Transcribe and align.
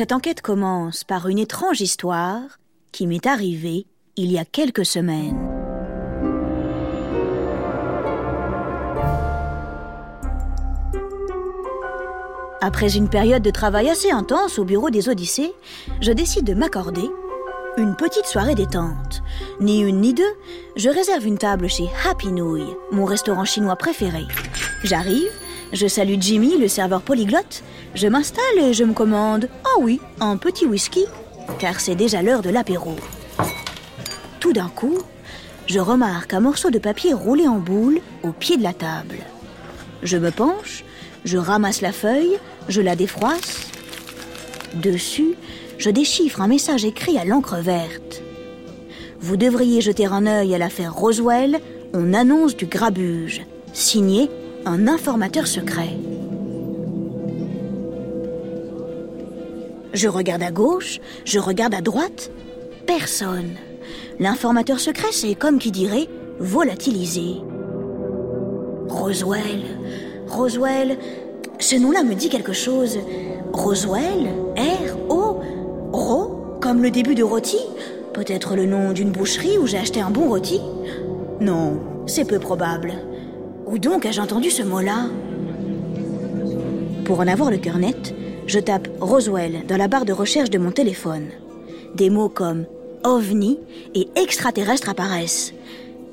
Cette 0.00 0.12
enquête 0.12 0.40
commence 0.40 1.04
par 1.04 1.28
une 1.28 1.38
étrange 1.38 1.82
histoire 1.82 2.58
qui 2.90 3.06
m'est 3.06 3.26
arrivée 3.26 3.84
il 4.16 4.32
y 4.32 4.38
a 4.38 4.46
quelques 4.46 4.86
semaines. 4.86 5.38
Après 12.62 12.96
une 12.96 13.10
période 13.10 13.42
de 13.42 13.50
travail 13.50 13.90
assez 13.90 14.10
intense 14.10 14.58
au 14.58 14.64
bureau 14.64 14.88
des 14.88 15.10
Odyssées, 15.10 15.52
je 16.00 16.12
décide 16.12 16.46
de 16.46 16.54
m'accorder 16.54 17.10
une 17.76 17.94
petite 17.94 18.24
soirée 18.24 18.54
détente. 18.54 19.22
Ni 19.60 19.80
une 19.80 20.00
ni 20.00 20.14
deux, 20.14 20.32
je 20.76 20.88
réserve 20.88 21.26
une 21.26 21.36
table 21.36 21.68
chez 21.68 21.90
Happy 22.08 22.28
Nouille, 22.28 22.74
mon 22.90 23.04
restaurant 23.04 23.44
chinois 23.44 23.76
préféré. 23.76 24.22
J'arrive, 24.82 25.30
je 25.74 25.86
salue 25.86 26.16
Jimmy, 26.18 26.56
le 26.56 26.68
serveur 26.68 27.02
polyglotte, 27.02 27.62
je 27.94 28.06
m'installe 28.06 28.58
et 28.58 28.72
je 28.72 28.84
me 28.84 28.92
commande, 28.92 29.48
ah 29.64 29.68
oh 29.76 29.80
oui, 29.82 30.00
un 30.20 30.36
petit 30.36 30.66
whisky, 30.66 31.04
car 31.58 31.80
c'est 31.80 31.94
déjà 31.94 32.22
l'heure 32.22 32.42
de 32.42 32.50
l'apéro. 32.50 32.94
Tout 34.38 34.52
d'un 34.52 34.68
coup, 34.68 34.98
je 35.66 35.80
remarque 35.80 36.34
un 36.34 36.40
morceau 36.40 36.70
de 36.70 36.78
papier 36.78 37.12
roulé 37.12 37.46
en 37.46 37.58
boule 37.58 38.00
au 38.22 38.32
pied 38.32 38.56
de 38.56 38.62
la 38.62 38.72
table. 38.72 39.18
Je 40.02 40.16
me 40.16 40.30
penche, 40.30 40.84
je 41.24 41.36
ramasse 41.36 41.80
la 41.80 41.92
feuille, 41.92 42.38
je 42.68 42.80
la 42.80 42.96
défroisse. 42.96 43.68
Dessus, 44.74 45.34
je 45.78 45.90
déchiffre 45.90 46.40
un 46.40 46.48
message 46.48 46.84
écrit 46.84 47.18
à 47.18 47.24
l'encre 47.24 47.56
verte. 47.56 48.22
Vous 49.20 49.36
devriez 49.36 49.80
jeter 49.80 50.06
un 50.06 50.26
œil 50.26 50.54
à 50.54 50.58
l'affaire 50.58 50.94
Roswell, 50.94 51.60
on 51.92 52.14
annonce 52.14 52.56
du 52.56 52.66
grabuge. 52.66 53.42
Signé 53.72 54.30
un 54.64 54.88
informateur 54.88 55.46
secret. 55.46 55.96
Je 59.92 60.08
regarde 60.08 60.42
à 60.42 60.50
gauche, 60.50 61.00
je 61.24 61.38
regarde 61.38 61.74
à 61.74 61.80
droite. 61.80 62.30
Personne. 62.86 63.50
L'informateur 64.18 64.78
secret, 64.78 65.08
c'est 65.12 65.34
comme 65.34 65.58
qui 65.58 65.70
dirait 65.70 66.08
volatilisé. 66.38 67.36
Roswell, 68.88 69.62
Roswell, 70.28 70.98
ce 71.58 71.76
nom-là 71.76 72.02
me 72.02 72.14
dit 72.14 72.28
quelque 72.28 72.52
chose. 72.52 72.98
Roswell? 73.52 74.28
R-O 74.56 75.40
Ro? 75.92 76.58
Comme 76.60 76.82
le 76.82 76.90
début 76.90 77.14
de 77.14 77.22
rôti? 77.22 77.58
Peut-être 78.12 78.54
le 78.54 78.66
nom 78.66 78.92
d'une 78.92 79.10
boucherie 79.10 79.58
où 79.58 79.66
j'ai 79.66 79.78
acheté 79.78 80.00
un 80.00 80.10
bon 80.10 80.28
rôti? 80.28 80.60
Non, 81.40 81.80
c'est 82.06 82.26
peu 82.26 82.38
probable. 82.38 82.92
Où 83.66 83.78
donc 83.78 84.04
ai-je 84.04 84.20
entendu 84.20 84.50
ce 84.50 84.62
mot-là? 84.62 85.06
Pour 87.04 87.20
en 87.20 87.26
avoir 87.26 87.50
le 87.50 87.56
cœur 87.56 87.78
net, 87.78 88.14
je 88.46 88.58
tape 88.58 88.88
Roswell 89.00 89.66
dans 89.66 89.76
la 89.76 89.88
barre 89.88 90.04
de 90.04 90.12
recherche 90.12 90.50
de 90.50 90.58
mon 90.58 90.70
téléphone. 90.70 91.28
Des 91.94 92.10
mots 92.10 92.28
comme 92.28 92.66
ovni 93.04 93.58
et 93.94 94.08
extraterrestre 94.16 94.88
apparaissent. 94.88 95.52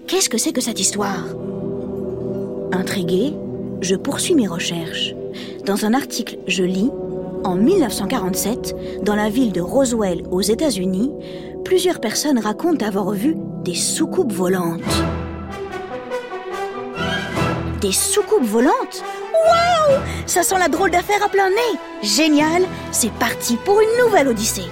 Qu'est-ce 0.07 0.29
que 0.29 0.37
c'est 0.37 0.53
que 0.53 0.61
cette 0.61 0.79
histoire? 0.79 1.25
Intrigué, 2.71 3.33
je 3.81 3.95
poursuis 3.95 4.35
mes 4.35 4.47
recherches. 4.47 5.13
Dans 5.65 5.85
un 5.85 5.93
article, 5.93 6.37
je 6.47 6.63
lis 6.63 6.91
En 7.43 7.55
1947, 7.55 9.03
dans 9.03 9.15
la 9.15 9.29
ville 9.29 9.51
de 9.51 9.61
Roswell 9.61 10.23
aux 10.31 10.41
États-Unis, 10.41 11.11
plusieurs 11.63 11.99
personnes 11.99 12.39
racontent 12.39 12.85
avoir 12.85 13.11
vu 13.11 13.35
des 13.63 13.75
soucoupes 13.75 14.33
volantes. 14.33 14.81
Des 17.81 17.91
soucoupes 17.91 18.43
volantes? 18.43 19.03
Waouh 19.45 19.99
Ça 20.25 20.41
sent 20.43 20.57
la 20.57 20.67
drôle 20.67 20.91
d'affaire 20.91 21.23
à 21.23 21.29
plein 21.29 21.49
nez 21.49 21.79
Génial 22.01 22.63
C'est 22.91 23.11
parti 23.13 23.57
pour 23.65 23.79
une 23.81 24.05
nouvelle 24.05 24.27
odyssée 24.27 24.71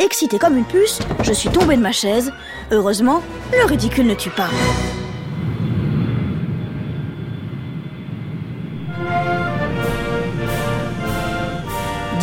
Excité 0.00 0.38
comme 0.38 0.56
une 0.56 0.64
puce, 0.64 1.00
je 1.22 1.32
suis 1.32 1.48
tombée 1.48 1.76
de 1.76 1.82
ma 1.82 1.90
chaise. 1.90 2.32
Heureusement, 2.70 3.20
le 3.52 3.64
ridicule 3.64 4.06
ne 4.06 4.14
tue 4.14 4.30
pas. 4.30 4.50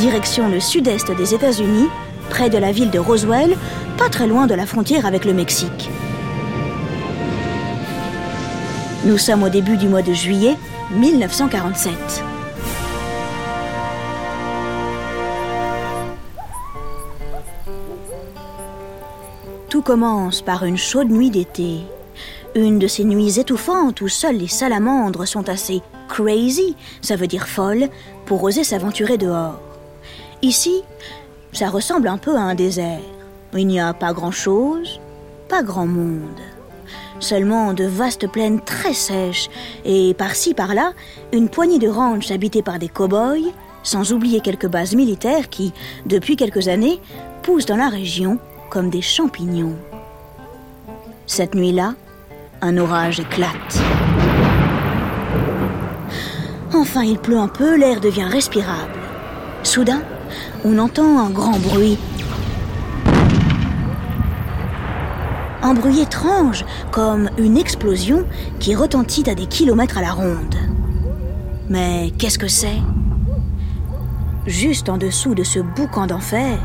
direction 0.05 0.49
le 0.49 0.59
sud-est 0.59 1.11
des 1.15 1.33
États-Unis, 1.33 1.87
près 2.29 2.51
de 2.51 2.59
la 2.59 2.71
ville 2.71 2.91
de 2.91 2.99
Roswell, 2.99 3.57
pas 3.97 4.07
très 4.07 4.27
loin 4.27 4.45
de 4.45 4.53
la 4.53 4.67
frontière 4.67 5.05
avec 5.05 5.25
le 5.25 5.33
Mexique. 5.33 5.89
Nous 9.05 9.17
sommes 9.17 9.41
au 9.41 9.49
début 9.49 9.77
du 9.77 9.87
mois 9.87 10.03
de 10.03 10.13
juillet 10.13 10.57
1947. 10.91 12.34
Commence 19.85 20.41
par 20.41 20.65
une 20.65 20.77
chaude 20.77 21.11
nuit 21.11 21.29
d'été. 21.29 21.81
Une 22.55 22.79
de 22.79 22.87
ces 22.87 23.03
nuits 23.03 23.39
étouffantes 23.39 24.01
où 24.01 24.07
seules 24.07 24.37
les 24.37 24.47
salamandres 24.47 25.27
sont 25.27 25.47
assez 25.47 25.83
crazy, 26.09 26.75
ça 27.01 27.15
veut 27.15 27.27
dire 27.27 27.47
folle, 27.47 27.89
pour 28.25 28.43
oser 28.43 28.63
s'aventurer 28.63 29.19
dehors. 29.19 29.61
Ici, 30.41 30.81
ça 31.53 31.69
ressemble 31.69 32.07
un 32.07 32.17
peu 32.17 32.35
à 32.35 32.41
un 32.41 32.55
désert. 32.55 32.99
Il 33.55 33.67
n'y 33.67 33.79
a 33.79 33.93
pas 33.93 34.11
grand-chose, 34.11 34.99
pas 35.49 35.61
grand 35.61 35.85
monde. 35.85 36.41
Seulement 37.19 37.73
de 37.73 37.85
vastes 37.85 38.27
plaines 38.27 38.61
très 38.61 38.93
sèches 38.93 39.49
et 39.85 40.15
par-ci 40.15 40.55
par-là, 40.55 40.93
une 41.31 41.47
poignée 41.47 41.79
de 41.79 41.89
ranchs 41.89 42.31
habités 42.31 42.63
par 42.63 42.79
des 42.79 42.89
cow-boys, 42.89 43.51
sans 43.83 44.13
oublier 44.13 44.39
quelques 44.39 44.67
bases 44.67 44.95
militaires 44.95 45.47
qui, 45.47 45.73
depuis 46.07 46.37
quelques 46.37 46.69
années, 46.69 46.99
poussent 47.43 47.67
dans 47.67 47.77
la 47.77 47.89
région 47.89 48.39
comme 48.69 48.89
des 48.89 49.01
champignons. 49.01 49.75
Cette 51.27 51.55
nuit-là, 51.55 51.95
un 52.61 52.77
orage 52.77 53.19
éclate. 53.19 53.81
Enfin, 56.73 57.03
il 57.03 57.17
pleut 57.17 57.37
un 57.37 57.47
peu, 57.47 57.77
l'air 57.77 58.01
devient 58.01 58.25
respirable. 58.25 58.99
Soudain, 59.63 60.01
on 60.63 60.77
entend 60.77 61.19
un 61.19 61.29
grand 61.29 61.57
bruit. 61.59 61.97
Un 65.61 65.73
bruit 65.73 66.01
étrange, 66.01 66.65
comme 66.91 67.29
une 67.37 67.57
explosion 67.57 68.25
qui 68.59 68.75
retentit 68.75 69.29
à 69.29 69.35
des 69.35 69.47
kilomètres 69.47 69.97
à 69.97 70.01
la 70.01 70.11
ronde. 70.11 70.55
Mais 71.69 72.11
qu'est-ce 72.19 72.37
que 72.37 72.47
c'est? 72.47 72.81
Juste 74.45 74.89
en 74.89 74.97
dessous 74.97 75.33
de 75.33 75.43
ce 75.43 75.59
boucan 75.59 76.05
d'enfer, 76.05 76.59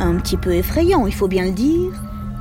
un 0.00 0.16
petit 0.16 0.36
peu 0.36 0.54
effrayant, 0.54 1.06
il 1.06 1.14
faut 1.14 1.28
bien 1.28 1.46
le 1.46 1.52
dire, 1.52 1.92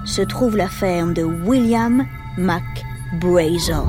se 0.06 0.22
trouve 0.22 0.58
la 0.58 0.68
ferme 0.68 1.14
de 1.14 1.24
William 1.24 2.06
McBrazel. 2.38 3.84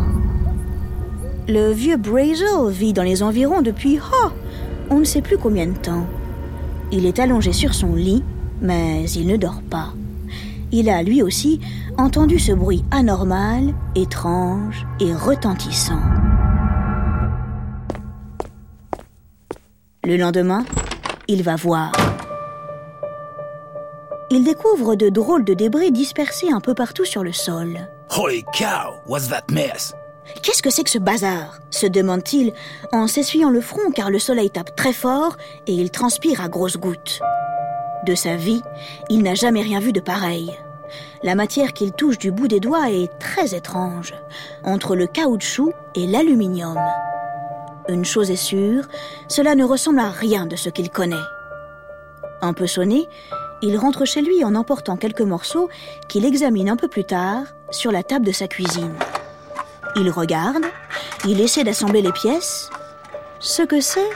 Le 1.49 1.73
vieux 1.73 1.97
Brazel 1.97 2.71
vit 2.71 2.93
dans 2.93 3.03
les 3.03 3.23
environs 3.23 3.63
depuis, 3.63 3.99
oh, 3.99 4.29
on 4.91 5.01
ne 5.01 5.05
sait 5.05 5.23
plus 5.23 5.39
combien 5.39 5.67
de 5.67 5.77
temps. 5.77 6.07
Il 6.93 7.07
est 7.07 7.19
allongé 7.19 7.53
sur 7.53 7.75
son 7.75 7.95
lit, 7.95 8.23
mais 8.61 9.11
il 9.11 9.27
ne 9.27 9.37
dort 9.37 9.63
pas. 9.69 9.93
Il 10.71 10.89
a 10.89 11.03
lui 11.03 11.23
aussi 11.23 11.61
entendu 11.99 12.39
ce 12.39 12.53
bruit 12.53 12.85
anormal, 12.91 13.75
étrange 13.95 14.87
et 15.01 15.13
retentissant. 15.13 16.01
Le 20.05 20.17
lendemain, 20.17 20.65
il 21.29 21.43
va 21.43 21.57
voir. 21.57 21.93
Il 24.35 24.45
découvre 24.45 24.95
de 24.95 25.11
drôles 25.11 25.45
de 25.45 25.53
débris 25.53 25.93
dispersés 25.93 26.51
un 26.51 26.61
peu 26.61 26.73
partout 26.73 27.05
sur 27.05 27.23
le 27.23 27.35
sol. 27.35 27.87
Holy 28.17 28.43
cow, 28.55 28.95
what's 29.07 29.29
that 29.29 29.45
mess? 29.51 29.93
Qu'est-ce 30.43 30.63
que 30.63 30.71
c'est 30.71 30.85
que 30.85 30.91
ce 30.91 30.99
bazar? 30.99 31.59
se 31.69 31.87
demande-t-il 31.87 32.55
en 32.93 33.09
s'essuyant 33.09 33.51
le 33.51 33.61
front 33.61 33.91
car 33.95 34.09
le 34.09 34.19
soleil 34.19 34.49
tape 34.49 34.75
très 34.75 34.95
fort 34.95 35.37
et 35.67 35.75
il 35.75 35.91
transpire 35.91 36.41
à 36.41 36.49
grosses 36.49 36.79
gouttes. 36.79 37.21
De 38.07 38.15
sa 38.15 38.37
vie, 38.37 38.63
il 39.11 39.23
n'a 39.23 39.35
jamais 39.35 39.61
rien 39.61 39.81
vu 39.81 39.93
de 39.93 40.01
pareil. 40.01 40.57
La 41.23 41.35
matière 41.35 41.75
qu'il 41.75 41.93
touche 41.93 42.17
du 42.17 42.31
bout 42.31 42.49
des 42.49 42.59
doigts 42.59 42.91
est 42.91 43.13
très 43.19 43.55
étrange, 43.55 44.15
entre 44.65 44.97
le 44.97 45.07
caoutchouc 45.09 45.75
et 45.95 46.07
l'aluminium. 46.07 46.81
Une 47.87 48.07
chose 48.07 48.31
est 48.31 48.37
sûre, 48.37 48.85
cela 49.29 49.55
ne 49.55 49.65
ressemble 49.65 50.01
à 50.01 50.09
rien 50.09 50.47
de 50.47 50.57
ce 50.57 50.71
qu'il 50.71 50.89
connaît. 50.89 51.17
Un 52.41 52.55
peu 52.55 52.67
sonné, 52.67 53.07
il 53.63 53.77
rentre 53.79 54.05
chez 54.05 54.21
lui 54.21 54.45
en 54.45 54.55
emportant 54.55 54.97
quelques 54.97 55.23
morceaux 55.23 55.69
qu'il 56.09 56.25
examine 56.25 56.69
un 56.69 56.77
peu 56.77 56.89
plus 56.89 57.05
tard 57.05 57.45
sur 57.71 57.93
la 57.93 58.03
table 58.03 58.27
de 58.27 58.33
sa 58.33 58.49
cuisine. 58.49 58.95
Il 59.97 60.11
regarde, 60.11 60.65
il 61.27 61.41
essaie 61.41 61.65
d'assembler 61.65 62.03
les 62.03 62.13
pièces. 62.13 62.71
Ce 63.39 63.63
que 63.63 63.81
c'est? 63.81 64.11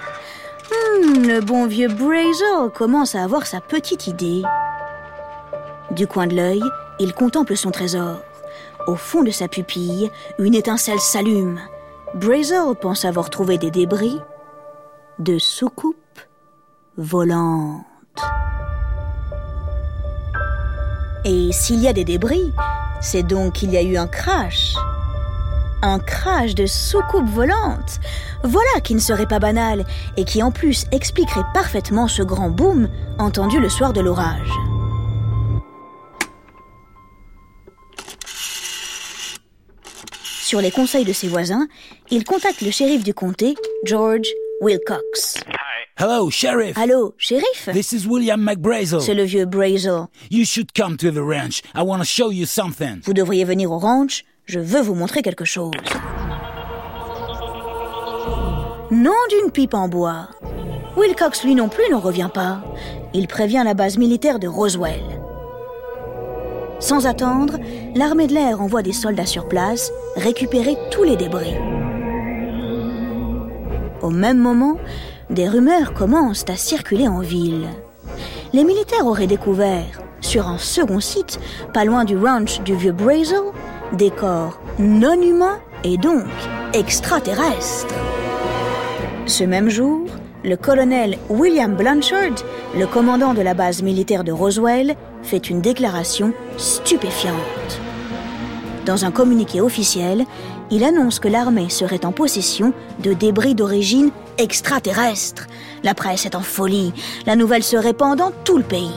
Hmm, 0.70 1.26
Le 1.26 1.40
bon 1.40 1.66
vieux 1.66 1.88
Brazel 1.88 2.70
commence 2.74 3.14
à 3.14 3.22
avoir 3.22 3.46
sa 3.46 3.60
petite 3.60 4.06
idée. 4.06 4.42
Du 5.90 6.06
coin 6.06 6.26
de 6.26 6.34
l'œil, 6.34 6.62
il 6.98 7.14
contemple 7.14 7.56
son 7.56 7.70
trésor. 7.70 8.18
Au 8.86 8.96
fond 8.96 9.22
de 9.22 9.30
sa 9.30 9.48
pupille, 9.48 10.10
une 10.38 10.54
étincelle 10.54 10.98
s'allume. 10.98 11.60
Brazel 12.14 12.74
pense 12.80 13.04
avoir 13.04 13.30
trouvé 13.30 13.58
des 13.58 13.70
débris 13.70 14.20
de 15.18 15.38
soucoupes 15.38 15.96
volantes. 16.96 17.84
Et 21.28 21.50
s'il 21.50 21.80
y 21.80 21.88
a 21.88 21.92
des 21.92 22.04
débris, 22.04 22.52
c'est 23.00 23.24
donc 23.24 23.54
qu'il 23.54 23.72
y 23.72 23.76
a 23.76 23.82
eu 23.82 23.96
un 23.96 24.06
crash. 24.06 24.74
Un 25.82 25.98
crash 25.98 26.54
de 26.54 26.66
soucoupe 26.66 27.28
volante. 27.28 27.98
Voilà 28.44 28.80
qui 28.84 28.94
ne 28.94 29.00
serait 29.00 29.26
pas 29.26 29.40
banal 29.40 29.84
et 30.16 30.22
qui 30.22 30.40
en 30.40 30.52
plus 30.52 30.84
expliquerait 30.92 31.42
parfaitement 31.52 32.06
ce 32.06 32.22
grand 32.22 32.48
boom 32.48 32.88
entendu 33.18 33.58
le 33.58 33.68
soir 33.68 33.92
de 33.92 34.00
l'orage. 34.00 34.52
Sur 40.44 40.60
les 40.60 40.70
conseils 40.70 41.04
de 41.04 41.12
ses 41.12 41.26
voisins, 41.26 41.66
il 42.08 42.22
contacte 42.22 42.60
le 42.60 42.70
shérif 42.70 43.02
du 43.02 43.14
comté, 43.14 43.56
George 43.82 44.28
Wilcox. 44.60 45.40
Hello, 45.98 46.28
Sheriff. 46.28 46.76
Allô, 46.76 47.14
shérif 47.16 47.70
This 47.72 47.92
is 47.92 48.06
William 48.06 48.38
McBrazel. 48.38 49.00
C'est 49.00 49.14
le 49.14 49.22
vieux 49.22 49.46
Brazel. 49.46 50.08
You 50.30 50.44
should 50.44 50.74
come 50.74 50.98
to 50.98 51.10
the 51.10 51.22
ranch. 51.22 51.62
I 51.74 51.80
want 51.80 52.00
to 52.00 52.04
show 52.04 52.30
you 52.30 52.44
something. 52.44 53.00
Vous 53.02 53.14
devriez 53.14 53.44
venir 53.44 53.72
au 53.72 53.78
ranch, 53.78 54.22
je 54.44 54.60
veux 54.60 54.82
vous 54.82 54.94
montrer 54.94 55.22
quelque 55.22 55.46
chose. 55.46 55.72
Nom 58.90 59.14
d'une 59.30 59.50
pipe 59.50 59.72
en 59.72 59.88
bois. 59.88 60.28
Wilcox, 60.98 61.44
lui 61.44 61.54
non 61.54 61.70
plus, 61.70 61.90
n'en 61.90 62.00
revient 62.00 62.28
pas. 62.32 62.62
Il 63.14 63.26
prévient 63.26 63.62
la 63.64 63.72
base 63.72 63.96
militaire 63.96 64.38
de 64.38 64.48
Roswell. 64.48 65.00
Sans 66.78 67.06
attendre, 67.06 67.56
l'armée 67.94 68.26
de 68.26 68.34
l'air 68.34 68.60
envoie 68.60 68.82
des 68.82 68.92
soldats 68.92 69.24
sur 69.24 69.48
place 69.48 69.90
récupérer 70.16 70.76
tous 70.90 71.04
les 71.04 71.16
débris. 71.16 71.54
Au 74.02 74.10
même 74.10 74.36
moment, 74.36 74.76
des 75.36 75.48
rumeurs 75.48 75.92
commencent 75.92 76.46
à 76.48 76.56
circuler 76.56 77.06
en 77.06 77.20
ville. 77.20 77.68
Les 78.54 78.64
militaires 78.64 79.06
auraient 79.06 79.26
découvert, 79.26 80.00
sur 80.22 80.48
un 80.48 80.56
second 80.56 80.98
site, 80.98 81.38
pas 81.74 81.84
loin 81.84 82.04
du 82.04 82.16
ranch 82.16 82.62
du 82.62 82.74
vieux 82.74 82.92
Brazel, 82.92 83.52
des 83.92 84.10
corps 84.10 84.58
non 84.78 85.20
humains 85.20 85.58
et 85.84 85.98
donc 85.98 86.24
extraterrestres. 86.72 87.94
Ce 89.26 89.44
même 89.44 89.68
jour, 89.68 90.06
le 90.42 90.56
colonel 90.56 91.18
William 91.28 91.76
Blanchard, 91.76 92.42
le 92.74 92.86
commandant 92.86 93.34
de 93.34 93.42
la 93.42 93.52
base 93.52 93.82
militaire 93.82 94.24
de 94.24 94.32
Roswell, 94.32 94.96
fait 95.22 95.50
une 95.50 95.60
déclaration 95.60 96.32
stupéfiante. 96.56 97.80
Dans 98.86 99.04
un 99.04 99.10
communiqué 99.10 99.60
officiel, 99.60 100.24
il 100.70 100.84
annonce 100.84 101.18
que 101.18 101.28
l'armée 101.28 101.68
serait 101.68 102.04
en 102.04 102.12
possession 102.12 102.72
de 103.02 103.12
débris 103.12 103.54
d'origine 103.54 104.10
extraterrestre. 104.38 105.46
La 105.82 105.94
presse 105.94 106.26
est 106.26 106.34
en 106.34 106.40
folie. 106.40 106.92
La 107.26 107.36
nouvelle 107.36 107.62
se 107.62 107.76
répand 107.76 108.16
dans 108.16 108.32
tout 108.44 108.58
le 108.58 108.64
pays. 108.64 108.94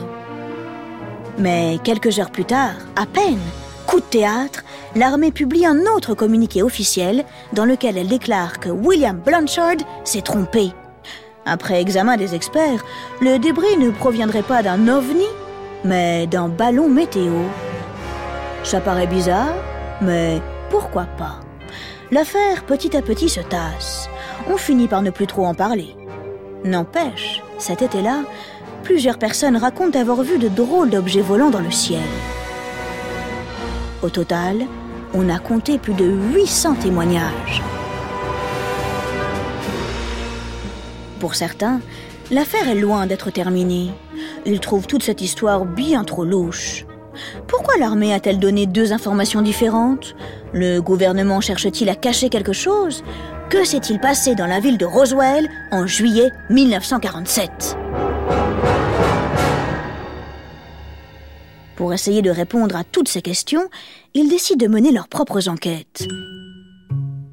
Mais 1.37 1.79
quelques 1.83 2.19
heures 2.19 2.31
plus 2.31 2.45
tard, 2.45 2.73
à 2.95 3.05
peine, 3.05 3.39
coup 3.87 3.99
de 3.99 4.05
théâtre, 4.05 4.63
l'armée 4.95 5.31
publie 5.31 5.65
un 5.65 5.85
autre 5.95 6.13
communiqué 6.13 6.63
officiel 6.63 7.23
dans 7.53 7.65
lequel 7.65 7.97
elle 7.97 8.07
déclare 8.07 8.59
que 8.59 8.69
William 8.69 9.17
Blanchard 9.17 9.77
s'est 10.03 10.21
trompé. 10.21 10.71
Après 11.45 11.81
examen 11.81 12.17
des 12.17 12.35
experts, 12.35 12.83
le 13.21 13.37
débris 13.39 13.77
ne 13.77 13.91
proviendrait 13.91 14.43
pas 14.43 14.61
d'un 14.61 14.87
ovni, 14.87 15.25
mais 15.85 16.27
d'un 16.27 16.49
ballon 16.49 16.89
météo. 16.89 17.33
Ça 18.63 18.81
paraît 18.81 19.07
bizarre, 19.07 19.53
mais 20.01 20.41
pourquoi 20.69 21.05
pas? 21.17 21.39
L'affaire 22.11 22.63
petit 22.65 22.97
à 22.97 23.03
petit 23.03 23.29
se 23.29 23.39
tasse. 23.39 24.09
On 24.49 24.57
finit 24.57 24.87
par 24.87 25.03
ne 25.03 25.11
plus 25.11 25.27
trop 25.27 25.45
en 25.45 25.53
parler. 25.53 25.95
N'empêche, 26.63 27.43
cet 27.59 27.83
été-là, 27.83 28.23
plusieurs 28.81 29.19
personnes 29.19 29.55
racontent 29.55 29.99
avoir 29.99 30.23
vu 30.23 30.39
de 30.39 30.47
drôles 30.47 30.89
d'objets 30.89 31.21
volants 31.21 31.51
dans 31.51 31.59
le 31.59 31.69
ciel. 31.69 32.01
Au 34.01 34.09
total, 34.09 34.65
on 35.13 35.29
a 35.29 35.37
compté 35.37 35.77
plus 35.77 35.93
de 35.93 36.05
800 36.05 36.75
témoignages. 36.81 37.61
Pour 41.19 41.35
certains, 41.35 41.79
l'affaire 42.31 42.69
est 42.69 42.75
loin 42.75 43.05
d'être 43.05 43.29
terminée. 43.29 43.91
Ils 44.47 44.59
trouvent 44.59 44.87
toute 44.87 45.03
cette 45.03 45.21
histoire 45.21 45.63
bien 45.63 46.03
trop 46.03 46.25
louche. 46.25 46.87
Pourquoi 47.45 47.77
l'armée 47.77 48.13
a-t-elle 48.13 48.39
donné 48.39 48.65
deux 48.65 48.93
informations 48.93 49.43
différentes? 49.43 50.15
Le 50.53 50.79
gouvernement 50.79 51.41
cherche-t-il 51.41 51.89
à 51.89 51.95
cacher 51.95 52.29
quelque 52.29 52.53
chose? 52.53 53.03
Que 53.49 53.63
s'est-il 53.63 53.99
passé 53.99 54.33
dans 54.33 54.47
la 54.47 54.59
ville 54.59 54.77
de 54.77 54.85
Roswell 54.85 55.47
en 55.71 55.85
juillet 55.85 56.31
1947 56.49 57.77
Pour 61.75 61.93
essayer 61.93 62.21
de 62.21 62.31
répondre 62.31 62.75
à 62.75 62.83
toutes 62.83 63.07
ces 63.07 63.21
questions, 63.21 63.69
ils 64.13 64.27
décident 64.27 64.65
de 64.65 64.71
mener 64.71 64.91
leurs 64.91 65.07
propres 65.07 65.49
enquêtes. 65.49 66.07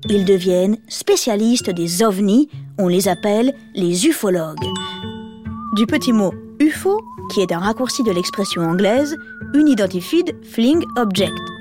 Ils 0.08 0.24
deviennent 0.24 0.76
spécialistes 0.88 1.70
des 1.70 2.02
ovnis, 2.02 2.48
on 2.78 2.88
les 2.88 3.08
appelle 3.08 3.54
les 3.74 4.06
ufologues. 4.06 4.66
Du 5.74 5.86
petit 5.86 6.12
mot 6.12 6.32
UFO, 6.60 7.02
qui 7.32 7.40
est 7.40 7.52
un 7.52 7.58
raccourci 7.58 8.02
de 8.02 8.12
l'expression 8.12 8.62
anglaise 8.62 9.16
Unidentified 9.54 10.36
Flying 10.44 10.84
Object. 10.96 11.55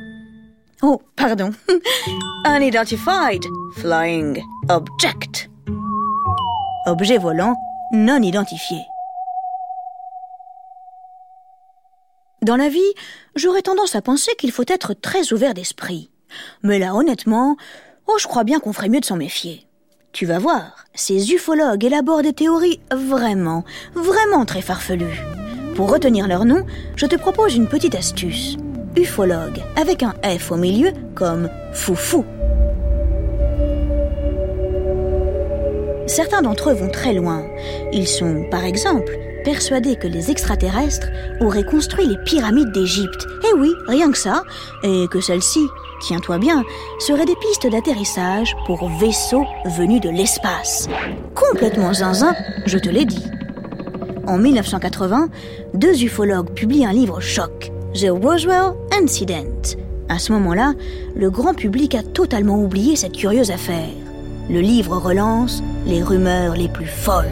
Oh, 0.81 1.01
pardon. 1.15 1.51
Unidentified 2.45 3.45
Flying 3.77 4.41
Object. 4.69 5.49
Objet 6.85 7.17
volant 7.17 7.55
non 7.91 8.21
identifié. 8.21 8.77
Dans 12.41 12.57
la 12.57 12.69
vie, 12.69 12.81
j'aurais 13.35 13.61
tendance 13.61 13.95
à 13.95 14.01
penser 14.01 14.31
qu'il 14.37 14.51
faut 14.51 14.65
être 14.67 14.93
très 14.93 15.33
ouvert 15.33 15.53
d'esprit. 15.53 16.11
Mais 16.61 16.77
là, 16.77 16.93
honnêtement, 16.93 17.55
oh, 18.07 18.17
je 18.19 18.27
crois 18.27 18.43
bien 18.43 18.59
qu'on 18.59 18.73
ferait 18.73 18.89
mieux 18.89 18.99
de 18.99 19.05
s'en 19.05 19.15
méfier. 19.15 19.65
Tu 20.11 20.25
vas 20.25 20.39
voir, 20.39 20.85
ces 20.93 21.31
ufologues 21.33 21.83
élaborent 21.83 22.21
des 22.21 22.33
théories 22.33 22.79
vraiment, 22.91 23.63
vraiment 23.95 24.45
très 24.45 24.61
farfelues. 24.61 25.23
Pour 25.75 25.91
retenir 25.91 26.27
leur 26.27 26.45
nom, 26.45 26.65
je 26.95 27.05
te 27.05 27.15
propose 27.15 27.55
une 27.55 27.67
petite 27.67 27.95
astuce. 27.95 28.57
Ufologue, 28.97 29.61
avec 29.75 30.03
un 30.03 30.13
F 30.23 30.51
au 30.51 30.55
milieu, 30.55 30.91
comme 31.15 31.49
foufou. 31.73 32.23
Certains 36.07 36.41
d'entre 36.41 36.69
eux 36.69 36.73
vont 36.73 36.89
très 36.89 37.13
loin. 37.13 37.43
Ils 37.91 38.07
sont, 38.07 38.45
par 38.49 38.63
exemple, 38.63 39.17
persuadés 39.43 39.97
que 39.97 40.07
les 40.07 40.31
extraterrestres 40.31 41.09
auraient 41.41 41.65
construit 41.65 42.07
les 42.07 42.17
pyramides 42.23 42.71
d'Égypte. 42.71 43.27
Eh 43.43 43.53
oui, 43.57 43.71
rien 43.87 44.11
que 44.11 44.17
ça. 44.17 44.43
Et 44.83 45.07
que 45.11 45.19
celles-ci, 45.19 45.67
tiens-toi 46.01 46.37
bien, 46.37 46.63
seraient 46.99 47.25
des 47.25 47.35
pistes 47.35 47.67
d'atterrissage 47.67 48.55
pour 48.65 48.89
vaisseaux 48.89 49.45
venus 49.65 49.99
de 49.99 50.09
l'espace. 50.09 50.87
Complètement 51.33 51.93
zinzin, 51.93 52.33
je 52.65 52.77
te 52.77 52.89
l'ai 52.89 53.05
dit. 53.05 53.25
En 54.25 54.37
1980, 54.37 55.27
deux 55.73 56.01
ufologues 56.03 56.51
publient 56.51 56.85
un 56.85 56.93
livre 56.93 57.19
choc, 57.19 57.71
The 57.95 58.09
Roswell 58.09 58.73
Incident. 58.91 59.77
À 60.09 60.19
ce 60.19 60.33
moment-là, 60.33 60.73
le 61.15 61.29
grand 61.29 61.53
public 61.53 61.95
a 61.95 62.03
totalement 62.03 62.61
oublié 62.61 62.97
cette 62.97 63.13
curieuse 63.15 63.51
affaire. 63.51 63.87
Le 64.49 64.59
livre 64.59 64.97
relance 64.97 65.63
les 65.85 66.03
rumeurs 66.03 66.55
les 66.55 66.67
plus 66.67 66.87
folles. 66.87 67.31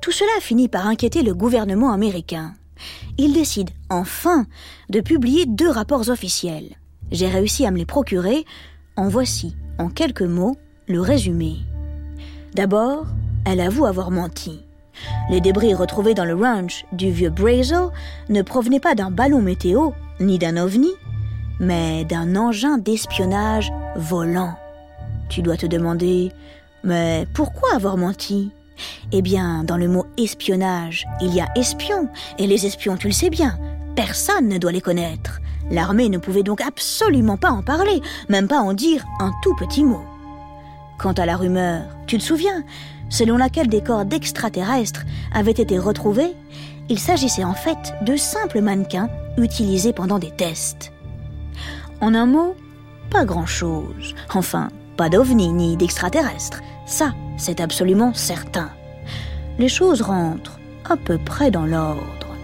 Tout 0.00 0.10
cela 0.10 0.40
finit 0.40 0.68
par 0.68 0.88
inquiéter 0.88 1.22
le 1.22 1.32
gouvernement 1.32 1.92
américain. 1.92 2.54
Il 3.18 3.32
décide 3.32 3.70
enfin 3.90 4.46
de 4.90 5.00
publier 5.00 5.46
deux 5.46 5.70
rapports 5.70 6.08
officiels. 6.08 6.76
J'ai 7.10 7.28
réussi 7.28 7.66
à 7.66 7.70
me 7.70 7.78
les 7.78 7.86
procurer. 7.86 8.44
En 8.96 9.08
voici, 9.08 9.56
en 9.78 9.88
quelques 9.88 10.22
mots, 10.22 10.56
le 10.86 11.00
résumé. 11.00 11.56
D'abord, 12.54 13.06
elle 13.44 13.60
avoue 13.60 13.86
avoir 13.86 14.10
menti. 14.10 14.60
Les 15.30 15.40
débris 15.40 15.74
retrouvés 15.74 16.14
dans 16.14 16.24
le 16.24 16.34
ranch 16.34 16.84
du 16.92 17.10
vieux 17.10 17.30
Brazel 17.30 17.88
ne 18.28 18.42
provenaient 18.42 18.80
pas 18.80 18.94
d'un 18.94 19.10
ballon 19.10 19.40
météo, 19.40 19.90
ni 20.20 20.38
d'un 20.38 20.56
ovni, 20.56 20.90
mais 21.60 22.04
d'un 22.04 22.36
engin 22.36 22.78
d'espionnage 22.78 23.72
volant. 23.96 24.54
Tu 25.28 25.42
dois 25.42 25.56
te 25.56 25.66
demander, 25.66 26.32
mais 26.84 27.26
pourquoi 27.34 27.74
avoir 27.74 27.96
menti? 27.96 28.50
Eh 29.12 29.22
bien, 29.22 29.64
dans 29.64 29.76
le 29.76 29.88
mot 29.88 30.06
espionnage, 30.16 31.06
il 31.20 31.34
y 31.34 31.40
a 31.40 31.48
espion, 31.56 32.08
et 32.38 32.46
les 32.46 32.66
espions, 32.66 32.96
tu 32.96 33.08
le 33.08 33.12
sais 33.12 33.30
bien, 33.30 33.58
personne 33.96 34.48
ne 34.48 34.58
doit 34.58 34.72
les 34.72 34.80
connaître. 34.80 35.40
L'armée 35.70 36.08
ne 36.08 36.18
pouvait 36.18 36.42
donc 36.42 36.60
absolument 36.60 37.36
pas 37.36 37.50
en 37.50 37.62
parler, 37.62 38.00
même 38.28 38.48
pas 38.48 38.60
en 38.60 38.72
dire 38.74 39.04
un 39.20 39.32
tout 39.42 39.54
petit 39.54 39.84
mot. 39.84 40.02
Quant 40.98 41.12
à 41.12 41.26
la 41.26 41.36
rumeur, 41.36 41.82
tu 42.06 42.18
te 42.18 42.22
souviens, 42.22 42.64
selon 43.08 43.36
laquelle 43.36 43.68
des 43.68 43.82
corps 43.82 44.04
d'extraterrestres 44.04 45.04
avaient 45.32 45.50
été 45.50 45.78
retrouvés, 45.78 46.34
il 46.88 46.98
s'agissait 46.98 47.44
en 47.44 47.54
fait 47.54 47.94
de 48.02 48.16
simples 48.16 48.60
mannequins 48.60 49.08
utilisés 49.36 49.92
pendant 49.92 50.18
des 50.18 50.30
tests. 50.30 50.92
En 52.00 52.14
un 52.14 52.26
mot, 52.26 52.54
pas 53.10 53.24
grand-chose. 53.24 54.14
Enfin, 54.34 54.68
pas 54.96 55.08
d'ovni 55.08 55.52
ni 55.52 55.76
d'extraterrestres. 55.76 56.60
Ça, 56.92 57.14
c'est 57.38 57.62
absolument 57.62 58.12
certain. 58.12 58.70
Les 59.58 59.70
choses 59.70 60.02
rentrent 60.02 60.58
à 60.84 60.98
peu 60.98 61.16
près 61.16 61.50
dans 61.50 61.64
l'ordre. 61.64 62.36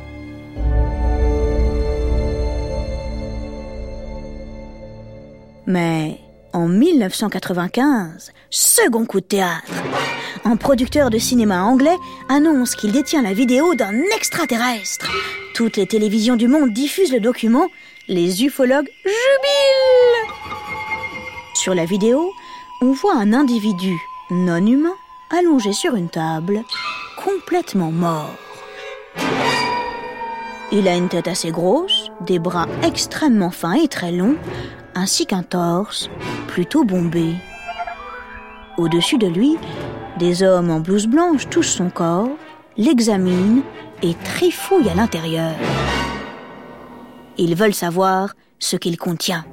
Mais 5.67 6.19
en 6.55 6.67
1995, 6.67 8.33
second 8.49 9.05
coup 9.05 9.21
de 9.21 9.27
théâtre. 9.27 9.71
Un 10.47 10.57
producteur 10.57 11.11
de 11.11 11.19
cinéma 11.19 11.65
anglais 11.65 11.99
annonce 12.31 12.75
qu'il 12.75 12.93
détient 12.93 13.21
la 13.21 13.35
vidéo 13.35 13.75
d'un 13.75 14.01
extraterrestre. 14.17 15.11
Toutes 15.53 15.77
les 15.77 15.87
télévisions 15.87 16.37
du 16.37 16.49
monde 16.49 16.73
diffusent 16.73 17.13
le 17.13 17.21
document. 17.21 17.69
Les 18.09 18.47
ufologues 18.47 18.89
jubilent. 19.05 20.35
Sur 21.53 21.75
la 21.75 21.85
vidéo, 21.85 22.33
on 22.81 22.93
voit 22.93 23.15
un 23.15 23.35
individu 23.35 23.95
non 24.31 24.65
humain 24.67 24.95
allongé 25.31 25.73
sur 25.73 25.95
une 25.95 26.09
table, 26.09 26.63
complètement 27.23 27.91
mort. 27.91 28.35
Il 30.71 30.87
a 30.87 30.97
une 30.97 31.09
tête 31.09 31.29
assez 31.29 31.51
grosse, 31.51 32.11
des 32.21 32.39
bras 32.39 32.67
extrêmement 32.83 33.51
fins 33.51 33.75
et 33.75 33.89
très 33.89 34.13
longs, 34.13 34.37
ainsi 34.95 35.25
qu'un 35.25 35.43
torse 35.43 36.11
plutôt 36.47 36.85
bombé. 36.85 37.35
Au-dessus 38.77 39.17
de 39.17 39.27
lui, 39.27 39.57
des 40.19 40.43
hommes 40.43 40.71
en 40.71 40.81
blouse 40.81 41.07
blanche 41.07 41.49
touchent 41.49 41.71
son 41.71 41.89
corps, 41.89 42.31
l'examinent 42.77 43.63
et 44.03 44.15
trifouillent 44.15 44.91
à 44.91 44.95
l'intérieur. 44.95 45.55
Ils 47.39 47.55
veulent 47.55 47.75
savoir 47.75 48.35
ce 48.59 48.77
qu'il 48.77 48.99
contient. 48.99 49.45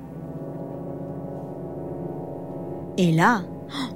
Et 2.98 3.12
là, 3.12 3.41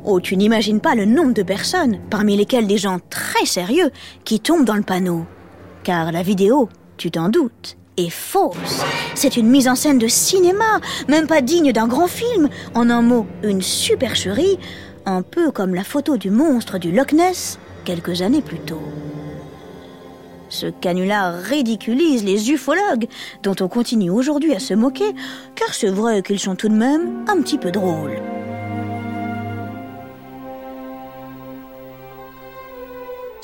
oh, 0.03 0.19
tu 0.19 0.37
n'imagines 0.37 0.79
pas 0.79 0.95
le 0.95 1.05
nombre 1.05 1.33
de 1.33 1.43
personnes, 1.43 1.99
parmi 2.09 2.35
lesquelles 2.37 2.67
des 2.67 2.77
gens 2.77 2.99
très 3.09 3.45
sérieux, 3.45 3.91
qui 4.23 4.39
tombent 4.39 4.65
dans 4.65 4.75
le 4.75 4.83
panneau. 4.83 5.25
Car 5.83 6.11
la 6.11 6.23
vidéo, 6.23 6.69
tu 6.97 7.11
t'en 7.11 7.29
doutes, 7.29 7.77
est 7.97 8.09
fausse. 8.09 8.83
C'est 9.15 9.37
une 9.37 9.49
mise 9.49 9.67
en 9.67 9.75
scène 9.75 9.99
de 9.99 10.07
cinéma, 10.07 10.79
même 11.07 11.27
pas 11.27 11.41
digne 11.41 11.71
d'un 11.71 11.87
grand 11.87 12.07
film. 12.07 12.49
En 12.75 12.89
un 12.89 13.01
mot, 13.01 13.25
une 13.43 13.61
supercherie, 13.61 14.57
un 15.05 15.21
peu 15.21 15.51
comme 15.51 15.75
la 15.75 15.83
photo 15.83 16.17
du 16.17 16.29
monstre 16.29 16.77
du 16.77 16.91
Loch 16.91 17.13
Ness 17.13 17.59
quelques 17.85 18.21
années 18.21 18.41
plus 18.41 18.59
tôt. 18.59 18.81
Ce 20.49 20.65
canular 20.65 21.35
ridiculise 21.35 22.23
les 22.23 22.51
ufologues, 22.51 23.07
dont 23.43 23.55
on 23.61 23.67
continue 23.67 24.09
aujourd'hui 24.09 24.55
à 24.55 24.59
se 24.59 24.73
moquer, 24.73 25.13
car 25.55 25.73
c'est 25.73 25.89
vrai 25.89 26.23
qu'ils 26.23 26.39
sont 26.39 26.55
tout 26.55 26.69
de 26.69 26.73
même 26.73 27.25
un 27.27 27.41
petit 27.41 27.59
peu 27.59 27.71
drôles. 27.71 28.19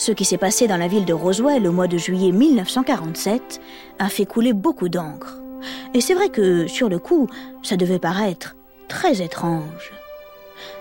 Ce 0.05 0.12
qui 0.12 0.24
s'est 0.24 0.38
passé 0.38 0.67
dans 0.67 0.77
la 0.77 0.88
ville 0.88 1.05
de 1.05 1.13
Roswell 1.13 1.65
au 1.65 1.71
mois 1.71 1.88
de 1.88 1.97
juillet 1.97 2.31
1947 2.31 3.59
a 3.97 4.07
fait 4.07 4.27
couler 4.27 4.53
beaucoup 4.53 4.88
d'encre. 4.88 5.41
Et 5.95 6.00
c'est 6.00 6.13
vrai 6.13 6.29
que, 6.29 6.67
sur 6.67 6.89
le 6.89 7.00
coup, 7.00 7.27
ça 7.63 7.75
devait 7.75 7.97
paraître 7.97 8.55
très 8.88 9.24
étrange. 9.24 9.91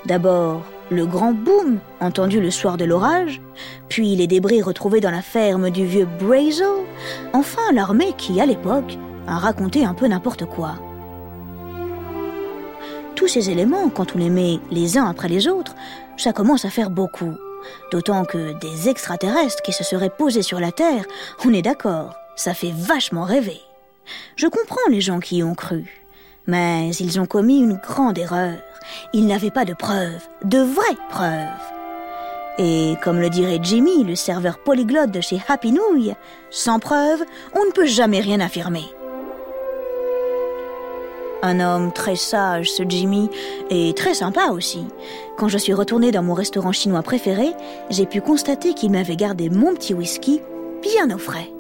D'abord, 0.05 0.61
le 0.91 1.07
grand 1.07 1.33
boom 1.33 1.79
entendu 2.01 2.39
le 2.39 2.51
soir 2.51 2.77
de 2.77 2.85
l'orage, 2.85 3.41
puis 3.89 4.15
les 4.15 4.27
débris 4.27 4.61
retrouvés 4.61 5.01
dans 5.01 5.11
la 5.11 5.23
ferme 5.23 5.71
du 5.71 5.87
vieux 5.87 6.07
Brazel, 6.21 6.85
enfin 7.33 7.73
l'armée 7.73 8.13
qui, 8.19 8.43
à 8.43 8.45
l'époque, 8.45 8.99
a 9.27 9.39
raconté 9.39 9.87
un 9.87 9.95
peu 9.95 10.07
n'importe 10.07 10.45
quoi. 10.45 10.75
Tous 13.15 13.29
ces 13.29 13.49
éléments, 13.49 13.89
quand 13.89 14.15
on 14.17 14.19
les 14.19 14.29
met 14.29 14.59
les 14.71 14.99
uns 14.99 15.07
après 15.07 15.29
les 15.29 15.49
autres, 15.49 15.75
ça 16.19 16.35
commence 16.35 16.67
à 16.67 16.71
faire 16.71 16.91
beaucoup. 16.91 17.33
D'autant 17.91 18.25
que 18.25 18.53
des 18.59 18.89
extraterrestres 18.89 19.63
qui 19.63 19.73
se 19.73 19.85
seraient 19.85 20.11
posés 20.11 20.43
sur 20.43 20.61
la 20.61 20.73
Terre, 20.73 21.05
on 21.45 21.53
est 21.53 21.63
d'accord, 21.63 22.15
ça 22.37 22.55
fait 22.55 22.73
vachement 22.75 23.25
rêver. 23.25 23.61
Je 24.37 24.47
comprends 24.47 24.91
les 24.91 25.01
gens 25.01 25.21
qui 25.21 25.37
y 25.37 25.43
ont 25.43 25.55
cru, 25.55 26.03
mais 26.47 26.91
ils 26.97 27.21
ont 27.21 27.27
commis 27.27 27.59
une 27.59 27.77
grande 27.77 28.19
erreur. 28.19 28.59
Ils 29.13 29.27
n'avaient 29.27 29.51
pas 29.51 29.65
de 29.65 29.75
preuves, 29.75 30.29
de 30.45 30.59
vraies 30.59 30.99
preuves. 31.11 31.75
Et 32.59 32.95
comme 33.03 33.21
le 33.21 33.31
dirait 33.31 33.59
Jimmy, 33.63 34.05
le 34.05 34.15
serveur 34.15 34.59
polyglotte 34.59 35.11
de 35.11 35.21
chez 35.21 35.43
Happy 35.49 35.73
Nouille, 35.73 36.15
sans 36.51 36.79
preuves, 36.79 37.25
on 37.55 37.65
ne 37.65 37.73
peut 37.73 37.87
jamais 37.87 38.21
rien 38.21 38.41
affirmer. 38.41 38.85
Un 41.47 41.61
homme 41.61 41.93
très 41.93 42.17
sage, 42.17 42.73
ce 42.73 42.85
Jimmy, 42.89 43.29
et 43.69 43.93
très 43.93 44.15
sympa 44.15 44.47
aussi. 44.51 44.87
Quand 45.37 45.47
je 45.47 45.59
suis 45.59 45.75
retournée 45.75 46.11
dans 46.11 46.23
mon 46.23 46.33
restaurant 46.33 46.73
chinois 46.73 47.03
préféré, 47.03 47.53
j'ai 47.91 48.07
pu 48.07 48.23
constater 48.23 48.73
qu'il 48.73 48.91
m'avait 48.93 49.15
gardé 49.15 49.51
mon 49.51 49.75
petit 49.75 49.93
whisky 49.93 50.41
bien 50.81 51.15
au 51.15 51.19
frais. 51.19 51.51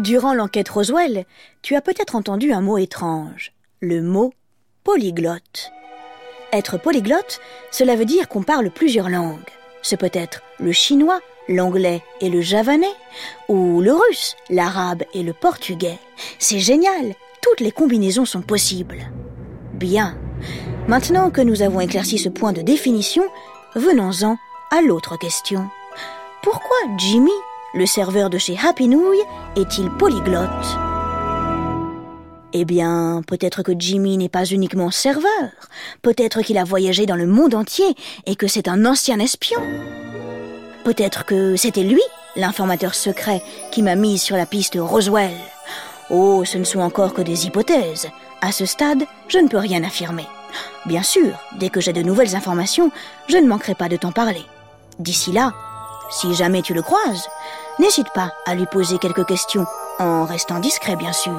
Durant 0.00 0.34
l'enquête 0.34 0.68
Roswell, 0.68 1.26
tu 1.62 1.76
as 1.76 1.80
peut-être 1.80 2.16
entendu 2.16 2.52
un 2.52 2.60
mot 2.60 2.76
étrange, 2.76 3.52
le 3.80 4.02
mot 4.02 4.32
polyglotte. 4.84 5.72
Être 6.52 6.78
polyglotte, 6.78 7.40
cela 7.70 7.96
veut 7.96 8.04
dire 8.04 8.28
qu'on 8.28 8.42
parle 8.42 8.70
plusieurs 8.70 9.08
langues. 9.08 9.38
Ce 9.82 9.96
peut 9.96 10.10
être 10.12 10.42
le 10.60 10.72
chinois, 10.72 11.20
l'anglais 11.48 12.02
et 12.20 12.28
le 12.28 12.42
javanais, 12.42 12.94
ou 13.48 13.80
le 13.80 13.92
russe, 13.92 14.36
l'arabe 14.50 15.02
et 15.14 15.22
le 15.22 15.32
portugais. 15.32 15.98
C'est 16.38 16.58
génial, 16.58 17.14
toutes 17.42 17.60
les 17.60 17.72
combinaisons 17.72 18.26
sont 18.26 18.42
possibles. 18.42 19.10
Bien. 19.72 20.16
Maintenant 20.86 21.30
que 21.30 21.40
nous 21.40 21.62
avons 21.62 21.80
éclairci 21.80 22.18
ce 22.18 22.28
point 22.28 22.52
de 22.52 22.62
définition, 22.62 23.24
venons-en 23.74 24.36
à 24.70 24.82
l'autre 24.82 25.18
question. 25.18 25.66
Pourquoi 26.42 26.76
Jimmy, 26.98 27.32
le 27.74 27.86
serveur 27.86 28.28
de 28.28 28.36
chez 28.36 28.58
Happy 28.62 28.86
Nouille, 28.86 29.24
est-il 29.56 29.90
polyglotte? 29.90 30.83
Eh 32.56 32.64
bien, 32.64 33.22
peut-être 33.26 33.64
que 33.64 33.72
Jimmy 33.76 34.16
n'est 34.16 34.28
pas 34.28 34.44
uniquement 34.44 34.92
serveur. 34.92 35.50
Peut-être 36.02 36.40
qu'il 36.40 36.56
a 36.56 36.62
voyagé 36.62 37.04
dans 37.04 37.16
le 37.16 37.26
monde 37.26 37.54
entier 37.54 37.96
et 38.26 38.36
que 38.36 38.46
c'est 38.46 38.68
un 38.68 38.86
ancien 38.86 39.18
espion. 39.18 39.60
Peut-être 40.84 41.24
que 41.24 41.56
c'était 41.56 41.82
lui, 41.82 42.00
l'informateur 42.36 42.94
secret, 42.94 43.42
qui 43.72 43.82
m'a 43.82 43.96
mise 43.96 44.22
sur 44.22 44.36
la 44.36 44.46
piste 44.46 44.78
Roswell. 44.80 45.34
Oh, 46.10 46.44
ce 46.44 46.56
ne 46.56 46.64
sont 46.64 46.78
encore 46.78 47.12
que 47.12 47.22
des 47.22 47.46
hypothèses. 47.46 48.08
À 48.40 48.52
ce 48.52 48.66
stade, 48.66 49.02
je 49.26 49.38
ne 49.38 49.48
peux 49.48 49.58
rien 49.58 49.82
affirmer. 49.82 50.26
Bien 50.86 51.02
sûr, 51.02 51.32
dès 51.58 51.70
que 51.70 51.80
j'ai 51.80 51.92
de 51.92 52.02
nouvelles 52.02 52.36
informations, 52.36 52.92
je 53.26 53.36
ne 53.36 53.48
manquerai 53.48 53.74
pas 53.74 53.88
de 53.88 53.96
t'en 53.96 54.12
parler. 54.12 54.44
D'ici 55.00 55.32
là, 55.32 55.52
si 56.08 56.32
jamais 56.34 56.62
tu 56.62 56.72
le 56.72 56.82
croises, 56.82 57.26
n'hésite 57.80 58.10
pas 58.14 58.32
à 58.46 58.54
lui 58.54 58.66
poser 58.66 58.98
quelques 58.98 59.26
questions, 59.26 59.66
en 59.98 60.24
restant 60.24 60.60
discret 60.60 60.94
bien 60.94 61.12
sûr 61.12 61.32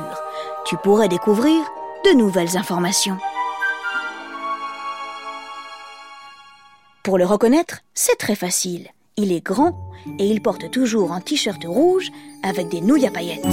tu 0.65 0.77
pourrais 0.77 1.07
découvrir 1.07 1.63
de 2.03 2.17
nouvelles 2.17 2.57
informations. 2.57 3.17
Pour 7.03 7.19
le 7.19 7.25
reconnaître, 7.25 7.81
c'est 7.93 8.17
très 8.17 8.35
facile. 8.35 8.87
Il 9.15 9.31
est 9.31 9.45
grand 9.45 9.77
et 10.17 10.27
il 10.27 10.41
porte 10.41 10.71
toujours 10.71 11.11
un 11.11 11.21
t-shirt 11.21 11.63
rouge 11.65 12.11
avec 12.43 12.67
des 12.67 12.81
nouilles 12.81 13.05
à 13.05 13.11
paillettes. 13.11 13.45